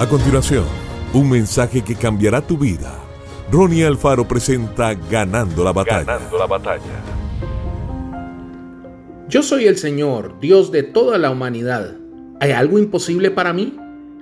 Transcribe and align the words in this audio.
A 0.00 0.08
continuación, 0.08 0.64
un 1.12 1.28
mensaje 1.28 1.82
que 1.82 1.94
cambiará 1.94 2.40
tu 2.40 2.56
vida. 2.56 2.98
Ronnie 3.52 3.84
Alfaro 3.84 4.26
presenta 4.26 4.94
Ganando 4.94 5.62
la 5.62 5.74
batalla. 5.74 6.04
Ganando 6.04 6.38
la 6.38 6.46
batalla. 6.46 7.04
Yo 9.28 9.42
soy 9.42 9.66
el 9.66 9.76
Señor, 9.76 10.40
Dios 10.40 10.72
de 10.72 10.84
toda 10.84 11.18
la 11.18 11.30
humanidad. 11.30 11.98
¿Hay 12.40 12.52
algo 12.52 12.78
imposible 12.78 13.30
para 13.30 13.52
mí? 13.52 13.76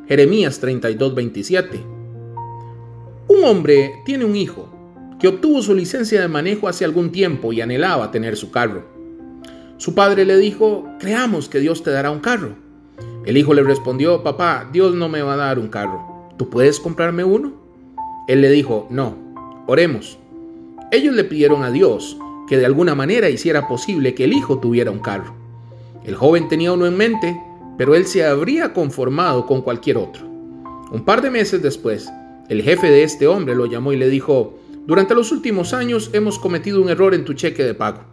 Jeremías 0.08 0.60
32:27. 0.60 1.80
Un 3.28 3.44
hombre 3.44 4.02
tiene 4.04 4.24
un 4.24 4.34
hijo 4.34 4.74
que 5.20 5.28
obtuvo 5.28 5.62
su 5.62 5.76
licencia 5.76 6.20
de 6.20 6.26
manejo 6.26 6.66
hace 6.66 6.84
algún 6.84 7.12
tiempo 7.12 7.52
y 7.52 7.60
anhelaba 7.60 8.10
tener 8.10 8.36
su 8.36 8.50
carro. 8.50 8.84
Su 9.76 9.94
padre 9.94 10.24
le 10.24 10.38
dijo, 10.38 10.88
creamos 10.98 11.48
que 11.48 11.60
Dios 11.60 11.84
te 11.84 11.92
dará 11.92 12.10
un 12.10 12.18
carro. 12.18 12.67
El 13.28 13.36
hijo 13.36 13.52
le 13.52 13.62
respondió, 13.62 14.22
papá, 14.22 14.66
Dios 14.72 14.94
no 14.94 15.10
me 15.10 15.20
va 15.20 15.34
a 15.34 15.36
dar 15.36 15.58
un 15.58 15.68
carro. 15.68 16.30
¿Tú 16.38 16.48
puedes 16.48 16.80
comprarme 16.80 17.24
uno? 17.24 17.52
Él 18.26 18.40
le 18.40 18.48
dijo, 18.48 18.86
no, 18.88 19.18
oremos. 19.66 20.18
Ellos 20.90 21.14
le 21.14 21.24
pidieron 21.24 21.62
a 21.62 21.70
Dios 21.70 22.16
que 22.48 22.56
de 22.56 22.64
alguna 22.64 22.94
manera 22.94 23.28
hiciera 23.28 23.68
posible 23.68 24.14
que 24.14 24.24
el 24.24 24.32
hijo 24.32 24.60
tuviera 24.60 24.90
un 24.90 25.00
carro. 25.00 25.34
El 26.04 26.14
joven 26.14 26.48
tenía 26.48 26.72
uno 26.72 26.86
en 26.86 26.96
mente, 26.96 27.38
pero 27.76 27.94
él 27.94 28.06
se 28.06 28.24
habría 28.24 28.72
conformado 28.72 29.44
con 29.44 29.60
cualquier 29.60 29.98
otro. 29.98 30.26
Un 30.90 31.02
par 31.04 31.20
de 31.20 31.28
meses 31.28 31.60
después, 31.60 32.10
el 32.48 32.62
jefe 32.62 32.90
de 32.90 33.02
este 33.02 33.26
hombre 33.26 33.54
lo 33.54 33.66
llamó 33.66 33.92
y 33.92 33.98
le 33.98 34.08
dijo, 34.08 34.58
durante 34.86 35.14
los 35.14 35.32
últimos 35.32 35.74
años 35.74 36.08
hemos 36.14 36.38
cometido 36.38 36.80
un 36.80 36.88
error 36.88 37.12
en 37.12 37.26
tu 37.26 37.34
cheque 37.34 37.62
de 37.62 37.74
pago. 37.74 38.04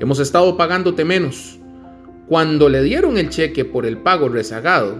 Hemos 0.00 0.18
estado 0.18 0.56
pagándote 0.56 1.04
menos. 1.04 1.58
Cuando 2.28 2.68
le 2.68 2.82
dieron 2.82 3.18
el 3.18 3.28
cheque 3.28 3.64
por 3.64 3.86
el 3.86 3.98
pago 3.98 4.28
rezagado, 4.28 4.96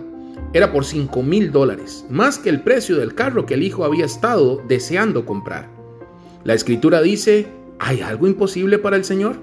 era 0.53 0.73
por 0.73 0.84
5 0.84 1.25
mil 1.25 1.51
dólares, 1.51 2.07
más 2.09 2.39
que 2.39 2.51
el 2.51 2.62
precio 2.62 2.97
del 2.98 3.17
carro 3.17 3.47
que 3.47 3.55
el 3.55 3.65
hijo 3.65 3.84
había 3.84 4.05
estado 4.05 4.62
deseando 4.69 5.27
comprar. 5.27 5.69
La 6.45 6.55
escritura 6.55 7.03
dice, 7.03 7.48
¿hay 7.81 8.00
algo 8.00 8.28
imposible 8.28 8.78
para 8.78 8.95
el 8.95 9.05
Señor? 9.05 9.39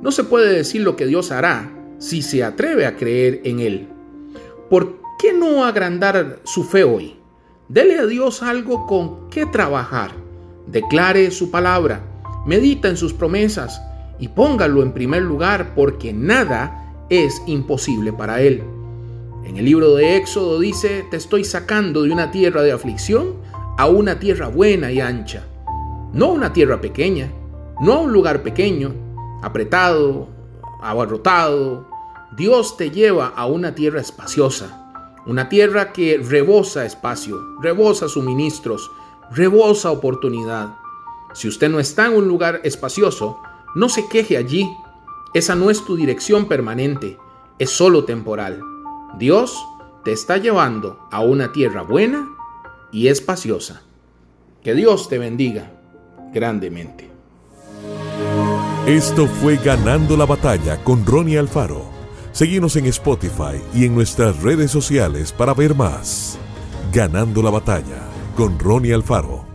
No 0.00 0.10
se 0.10 0.24
puede 0.24 0.54
decir 0.54 0.80
lo 0.80 0.96
que 0.96 1.04
Dios 1.04 1.30
hará 1.32 1.70
si 1.98 2.22
se 2.22 2.42
atreve 2.44 2.86
a 2.86 2.96
creer 2.96 3.42
en 3.44 3.60
Él. 3.60 3.88
¿Por 4.70 4.96
qué 5.18 5.34
no 5.34 5.66
agrandar 5.66 6.40
su 6.44 6.64
fe 6.64 6.82
hoy? 6.82 7.16
Dele 7.68 7.98
a 7.98 8.06
Dios 8.06 8.42
algo 8.42 8.86
con 8.86 9.28
qué 9.28 9.44
trabajar. 9.44 10.12
Declare 10.66 11.30
su 11.30 11.50
palabra, 11.50 12.00
medita 12.46 12.88
en 12.88 12.96
sus 12.96 13.12
promesas 13.12 13.82
y 14.18 14.28
póngalo 14.28 14.82
en 14.82 14.92
primer 14.92 15.22
lugar 15.22 15.74
porque 15.74 16.14
nada 16.14 16.91
es 17.12 17.42
imposible 17.44 18.10
para 18.10 18.40
él. 18.40 18.64
En 19.44 19.58
el 19.58 19.66
libro 19.66 19.94
de 19.94 20.16
Éxodo 20.16 20.58
dice, 20.58 21.04
te 21.10 21.18
estoy 21.18 21.44
sacando 21.44 22.04
de 22.04 22.10
una 22.10 22.30
tierra 22.30 22.62
de 22.62 22.72
aflicción 22.72 23.34
a 23.76 23.86
una 23.86 24.18
tierra 24.18 24.48
buena 24.48 24.90
y 24.90 24.98
ancha. 24.98 25.44
No 26.14 26.32
una 26.32 26.54
tierra 26.54 26.80
pequeña, 26.80 27.30
no 27.82 28.00
un 28.00 28.12
lugar 28.14 28.42
pequeño, 28.42 28.94
apretado, 29.42 30.28
abarrotado. 30.80 31.86
Dios 32.34 32.78
te 32.78 32.90
lleva 32.90 33.26
a 33.28 33.44
una 33.44 33.74
tierra 33.74 34.00
espaciosa, 34.00 34.94
una 35.26 35.50
tierra 35.50 35.92
que 35.92 36.16
rebosa 36.16 36.86
espacio, 36.86 37.38
rebosa 37.60 38.08
suministros, 38.08 38.90
rebosa 39.30 39.90
oportunidad. 39.90 40.76
Si 41.34 41.46
usted 41.46 41.68
no 41.68 41.78
está 41.78 42.06
en 42.06 42.14
un 42.14 42.26
lugar 42.26 42.62
espacioso, 42.64 43.38
no 43.74 43.90
se 43.90 44.08
queje 44.08 44.38
allí, 44.38 44.66
esa 45.34 45.54
no 45.54 45.70
es 45.70 45.84
tu 45.84 45.96
dirección 45.96 46.46
permanente, 46.46 47.16
es 47.58 47.70
solo 47.70 48.04
temporal. 48.04 48.60
Dios 49.18 49.56
te 50.04 50.12
está 50.12 50.36
llevando 50.36 50.98
a 51.10 51.20
una 51.20 51.52
tierra 51.52 51.82
buena 51.82 52.28
y 52.92 53.08
espaciosa. 53.08 53.82
Que 54.62 54.74
Dios 54.74 55.08
te 55.08 55.18
bendiga 55.18 55.72
grandemente. 56.32 57.10
Esto 58.86 59.26
fue 59.26 59.56
Ganando 59.56 60.16
la 60.16 60.26
Batalla 60.26 60.82
con 60.82 61.06
Ronnie 61.06 61.38
Alfaro. 61.38 61.84
Seguimos 62.32 62.76
en 62.76 62.86
Spotify 62.86 63.60
y 63.74 63.84
en 63.84 63.94
nuestras 63.94 64.42
redes 64.42 64.70
sociales 64.70 65.32
para 65.32 65.54
ver 65.54 65.74
más. 65.74 66.38
Ganando 66.92 67.42
la 67.42 67.50
Batalla 67.50 68.02
con 68.36 68.58
Ronnie 68.58 68.92
Alfaro. 68.92 69.51